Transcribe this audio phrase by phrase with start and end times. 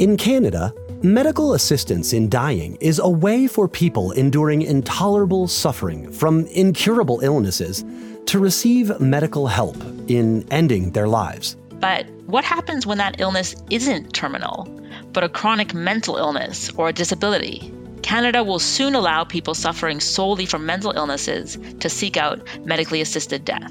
[0.00, 6.46] In Canada, medical assistance in dying is a way for people enduring intolerable suffering from
[6.46, 7.84] incurable illnesses
[8.24, 9.76] to receive medical help
[10.08, 11.54] in ending their lives.
[11.80, 14.64] But what happens when that illness isn't terminal,
[15.12, 17.70] but a chronic mental illness or a disability?
[18.00, 23.44] Canada will soon allow people suffering solely from mental illnesses to seek out medically assisted
[23.44, 23.70] death.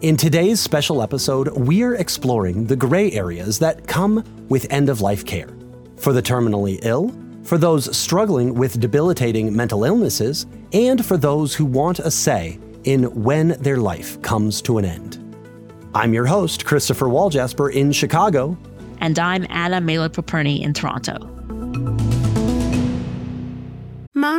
[0.00, 5.24] In today's special episode, we're exploring the gray areas that come with end of life
[5.24, 5.50] care
[6.00, 7.14] for the terminally ill,
[7.44, 13.04] for those struggling with debilitating mental illnesses, and for those who want a say in
[13.22, 15.18] when their life comes to an end.
[15.94, 18.56] I'm your host, Christopher Walljasper in Chicago.
[19.00, 22.09] And I'm Anna Mehler Paperny in Toronto.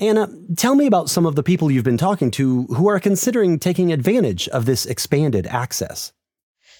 [0.00, 3.58] Anna, tell me about some of the people you've been talking to who are considering
[3.58, 6.12] taking advantage of this expanded access.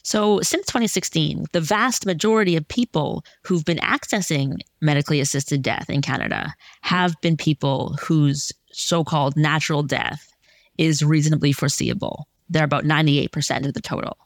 [0.03, 6.03] So, since 2016, the vast majority of people who've been accessing medically assisted death in
[6.03, 10.31] Canada have been people whose so called natural death
[10.77, 12.29] is reasonably foreseeable.
[12.51, 14.19] They're about 98% of the total.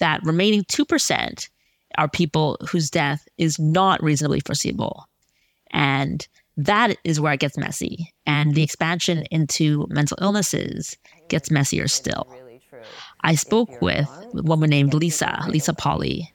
[0.00, 1.48] That remaining 2%
[1.96, 5.08] are people whose death is not reasonably foreseeable.
[5.70, 8.12] And that is where it gets messy.
[8.26, 10.96] And the expansion into mental illnesses
[11.28, 12.26] gets messier still.
[13.22, 16.32] I spoke with a woman named Lisa, Lisa Polly,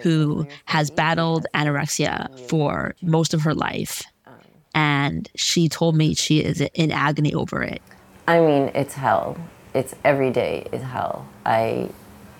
[0.00, 4.02] who has battled anorexia for most of her life.
[4.74, 7.80] And she told me she is in agony over it.
[8.26, 9.36] I mean, it's hell.
[9.72, 11.28] It's every day is hell.
[11.44, 11.90] I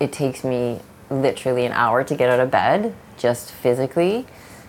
[0.00, 0.80] it takes me
[1.10, 4.26] literally an hour to get out of bed just physically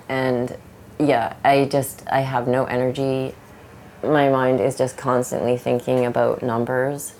[0.07, 0.55] and
[0.99, 3.33] yeah, I just I have no energy.
[4.03, 7.13] My mind is just constantly thinking about numbers.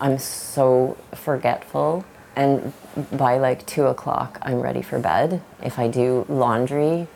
[0.00, 2.04] I'm so forgetful,
[2.36, 2.72] and
[3.12, 5.42] by like two o'clock, I'm ready for bed.
[5.62, 7.08] If I do laundry,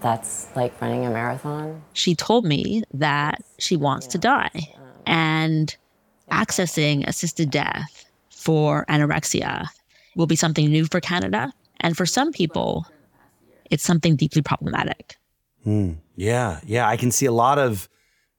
[0.00, 1.82] that's like running a marathon.
[1.92, 4.74] She told me that she wants to die,
[5.06, 5.74] and
[6.30, 9.66] accessing assisted death for anorexia
[10.16, 12.86] will be something new for Canada, and for some people,
[13.70, 15.16] it's something deeply problematic.
[15.66, 17.88] Mm, yeah, yeah, I can see a lot of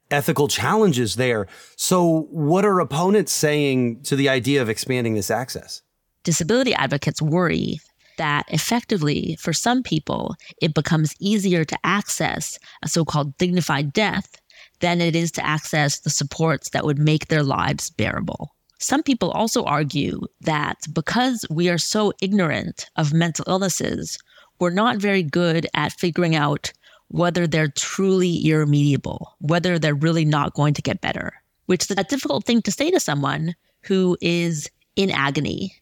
[0.09, 1.47] ethical challenges there.
[1.75, 5.81] So, what are opponents saying to the idea of expanding this access?
[6.23, 7.79] Disability advocates worry
[8.17, 14.35] that effectively, for some people, it becomes easier to access a so called dignified death
[14.79, 18.55] than it is to access the supports that would make their lives bearable.
[18.79, 24.19] Some people also argue that because we are so ignorant of mental illnesses,
[24.59, 26.71] we're not very good at figuring out
[27.09, 31.34] whether they're truly irremediable, whether they're really not going to get better,
[31.66, 35.73] which is a difficult thing to say to someone who is in agony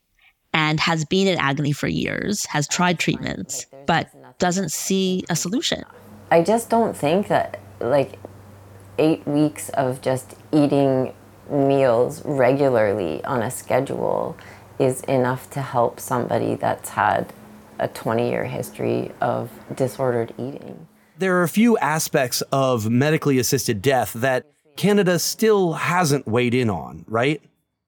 [0.54, 4.10] and has been in agony for years, has tried treatments, but
[4.40, 5.84] doesn't see a solution.
[6.32, 8.18] I just don't think that like
[8.98, 11.14] eight weeks of just eating
[11.50, 14.38] meals regularly on a schedule
[14.80, 17.32] is enough to help somebody that's had
[17.78, 20.88] a 20 year history of disordered eating
[21.18, 24.46] there are a few aspects of medically assisted death that
[24.76, 27.42] Canada still hasn't weighed in on, right?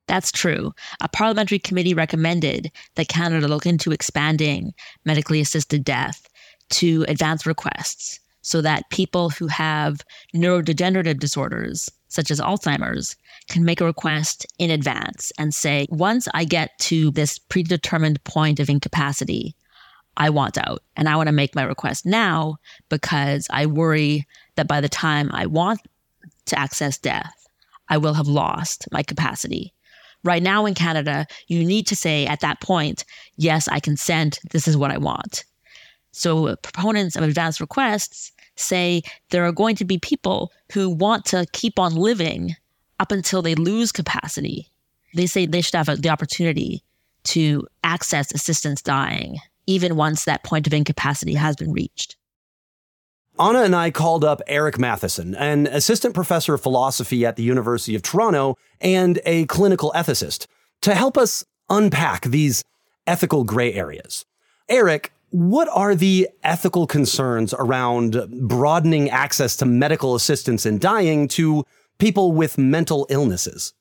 [0.08, 0.72] That's true.
[1.02, 4.74] A parliamentary committee recommended that Canada look into expanding
[5.04, 6.28] medically assisted death
[6.70, 10.02] to advance requests so that people who have
[10.34, 13.18] neurodegenerative disorders, such as Alzheimer's,
[13.50, 18.62] can make a request in advance and say, once I get to this predetermined point
[18.62, 19.56] of incapacity,
[20.18, 22.58] I want out and I want to make my request now
[22.90, 25.80] because I worry that by the time I want
[26.48, 27.48] to access death,
[27.88, 29.74] I will have lost my capacity.
[30.24, 33.06] Right now in Canada, you need to say at that point,
[33.38, 35.46] yes, I consent, this is what I want.
[36.12, 41.46] So proponents of advanced requests say there are going to be people who want to
[41.54, 42.56] keep on living
[43.00, 44.72] up until they lose capacity.
[45.14, 46.84] They say they should have the opportunity
[47.26, 49.38] to access assistance dying
[49.68, 52.16] even once that point of incapacity has been reached.
[53.40, 57.94] Anna and I called up Eric Mathison, an assistant professor of philosophy at the University
[57.94, 60.48] of Toronto and a clinical ethicist,
[60.82, 62.64] to help us unpack these
[63.06, 64.26] ethical gray areas.
[64.70, 68.18] Eric, What are the ethical concerns around
[68.48, 71.66] broadening access to medical assistance in dying to
[71.98, 73.74] people with mental illnesses?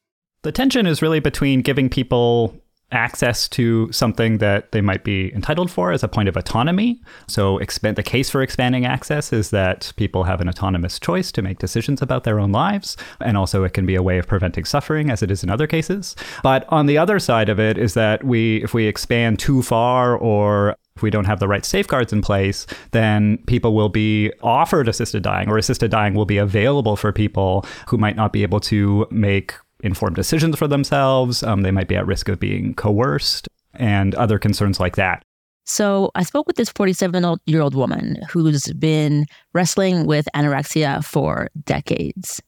[0.42, 2.60] The tension is really between giving people
[2.92, 7.00] access to something that they might be entitled for as a point of autonomy.
[7.26, 11.42] So, expand, the case for expanding access is that people have an autonomous choice to
[11.42, 12.96] make decisions about their own lives.
[13.20, 15.66] And also, it can be a way of preventing suffering, as it is in other
[15.66, 16.14] cases.
[16.42, 20.16] But on the other side of it is that we, if we expand too far
[20.16, 24.88] or if we don't have the right safeguards in place, then people will be offered
[24.88, 28.60] assisted dying, or assisted dying will be available for people who might not be able
[28.60, 29.54] to make
[29.86, 31.42] informed decisions for themselves.
[31.42, 35.22] Um, they might be at risk of being coerced and other concerns like that.
[35.64, 41.48] So I spoke with this 47 year old woman who's been wrestling with anorexia for
[41.64, 42.40] decades.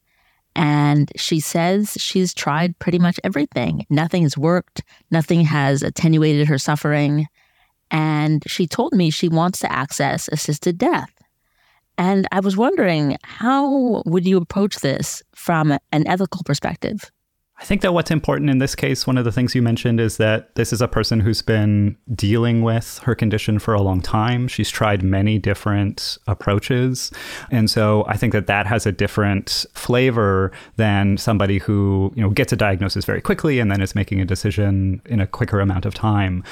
[0.55, 3.87] And she says she's tried pretty much everything.
[3.91, 7.26] Nothing's worked, nothing has attenuated her suffering.
[7.91, 11.12] And she told me she wants to access assisted death.
[11.96, 17.11] And I was wondering, how would you approach this from an ethical perspective?
[17.60, 20.16] I think that what's important in this case, one of the things you mentioned is
[20.19, 24.46] that this is a person who's been dealing with her condition for a long time.
[24.46, 27.10] She's tried many different approaches.
[27.50, 32.31] And so I think that that has a different flavor than somebody who, you know,
[32.31, 35.84] gets a diagnosis very quickly and then is making a decision in a quicker amount
[35.84, 36.44] of time.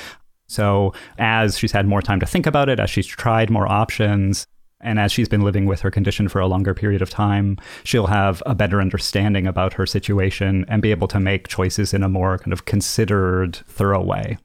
[0.49, 4.47] So, as she's had more time to think about it, as she's tried more options,
[4.81, 8.07] and as she's been living with her condition for a longer period of time, she'll
[8.07, 12.09] have a better understanding about her situation and be able to make choices in a
[12.09, 14.39] more kind of considered, thorough way.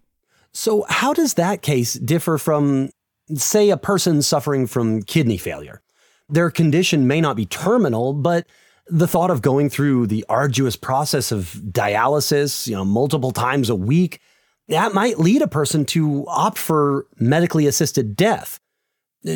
[0.54, 2.90] So, how does that case differ from,
[3.36, 5.82] say, a person suffering from kidney failure?
[6.30, 8.48] Their condition may not be terminal, but
[8.88, 13.76] the thought of going through the arduous process of dialysis, you know, multiple times a
[13.76, 14.20] week,
[14.68, 18.60] that might lead a person to opt for medically assisted death.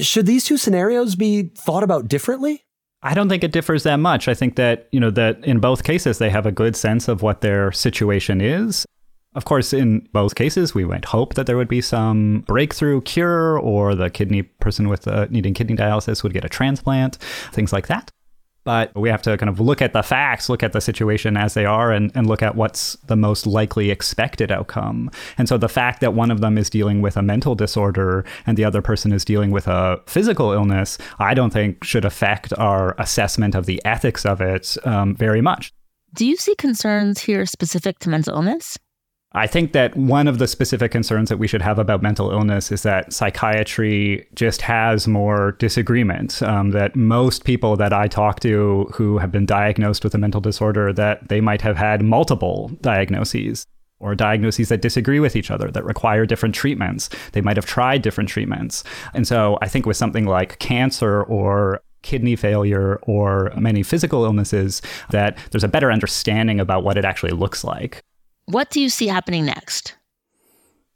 [0.02, 2.64] Should these two scenarios be thought about differently?
[3.04, 4.28] I don't think it differs that much.
[4.28, 7.22] I think that, you know, that in both cases they have a good sense of
[7.22, 8.86] what their situation is.
[9.36, 13.60] Of course, in both cases, we might hope that there would be some breakthrough cure
[13.60, 17.18] or the kidney person with uh, needing kidney dialysis would get a transplant,
[17.52, 18.12] things like that.
[18.66, 21.54] But we have to kind of look at the facts, look at the situation as
[21.54, 25.12] they are, and, and look at what's the most likely expected outcome.
[25.38, 28.58] And so the fact that one of them is dealing with a mental disorder and
[28.58, 32.96] the other person is dealing with a physical illness, I don't think should affect our
[32.98, 35.72] assessment of the ethics of it um, very much.
[36.16, 38.78] Do you see concerns here specific to mental illness?
[39.36, 42.72] I think that one of the specific concerns that we should have about mental illness
[42.72, 46.42] is that psychiatry just has more disagreement.
[46.42, 50.40] Um, that most people that I talk to who have been diagnosed with a mental
[50.40, 53.68] disorder, that they might have had multiple diagnoses
[54.00, 57.10] or diagnoses that disagree with each other, that require different treatments.
[57.34, 58.86] They might have tried different treatments.
[59.14, 64.82] And so I think with something like cancer or kidney failure or many physical illnesses,
[65.10, 68.02] that there's a better understanding about what it actually looks like.
[68.48, 69.96] What do you see happening next?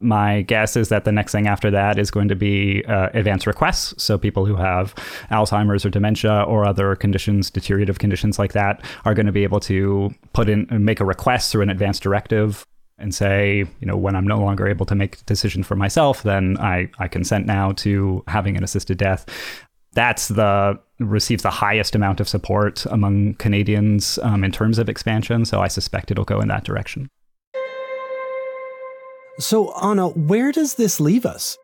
[0.02, 3.46] My guess is that the next thing after that is going to be uh, advance
[3.46, 4.02] requests.
[4.02, 4.96] So, people who have
[5.30, 9.60] Alzheimer's or dementia or other conditions, deteriorative conditions like that, are going to be able
[9.62, 12.66] to put in and make a request through an advance directive
[12.98, 16.24] and say, you know, when I'm no longer able to make a decision for myself,
[16.24, 19.26] then I, I consent now to having an assisted death.
[19.94, 25.46] That's the receives the highest amount of support among Canadians um, in terms of expansion.
[25.46, 27.10] So I suspect it'll go in that direction.
[29.40, 31.58] So, Anna, where does this leave us?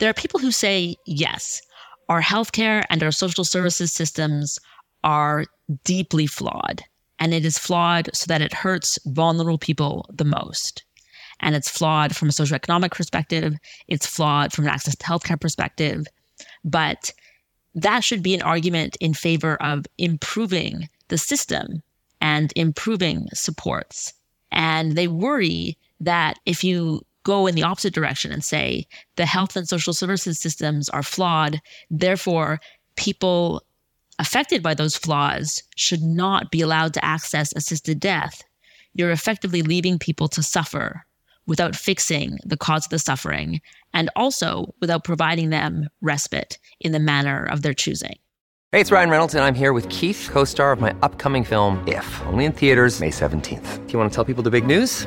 [0.00, 1.62] There are people who say, yes,
[2.08, 4.58] our healthcare and our social services systems
[5.04, 5.46] are
[5.84, 6.82] deeply flawed.
[7.20, 10.84] And it is flawed so that it hurts vulnerable people the most.
[11.38, 13.54] And it's flawed from a socioeconomic perspective,
[13.86, 16.06] it's flawed from an access to healthcare perspective.
[16.64, 17.12] But
[17.76, 21.84] that should be an argument in favor of improving the system
[22.20, 24.12] and improving supports.
[24.50, 28.86] And they worry that if you go in the opposite direction and say
[29.16, 31.60] the health and social services systems are flawed.
[31.90, 32.60] Therefore,
[32.96, 33.62] people
[34.18, 38.42] affected by those flaws should not be allowed to access assisted death.
[38.94, 41.04] You're effectively leaving people to suffer
[41.46, 43.60] without fixing the cause of the suffering
[43.92, 48.14] and also without providing them respite in the manner of their choosing.
[48.70, 51.86] Hey, it's Ryan Reynolds, and I'm here with Keith, co star of my upcoming film,
[51.86, 53.86] If, only in theaters, May 17th.
[53.86, 55.06] Do you want to tell people the big news?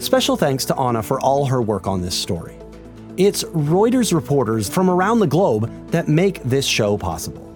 [0.00, 2.56] Special thanks to Anna for all her work on this story.
[3.18, 7.46] It's Reuters reporters from around the globe that make this show possible.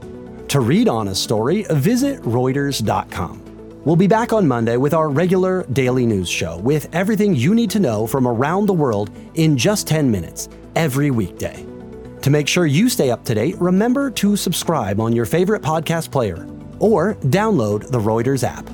[0.49, 3.41] To read Anna's story, visit Reuters.com.
[3.87, 7.71] We'll be back on Monday with our regular daily news show with everything you need
[7.71, 11.65] to know from around the world in just 10 minutes every weekday.
[12.21, 16.11] To make sure you stay up to date, remember to subscribe on your favorite podcast
[16.11, 16.47] player
[16.79, 18.69] or download the Reuters app.